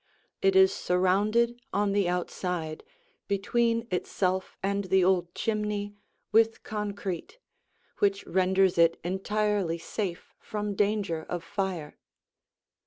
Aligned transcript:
It 0.41 0.55
is 0.55 0.73
surrounded 0.73 1.61
on 1.71 1.91
the 1.91 2.09
outside, 2.09 2.83
between 3.27 3.87
itself 3.91 4.57
and 4.63 4.85
the 4.85 5.03
old 5.03 5.35
chimney, 5.35 5.93
with 6.31 6.63
concrete, 6.63 7.37
which 7.99 8.25
renders 8.25 8.79
it 8.79 8.99
entirely 9.03 9.77
safe 9.77 10.33
from 10.39 10.73
danger 10.73 11.21
of 11.29 11.43
fire. 11.43 11.99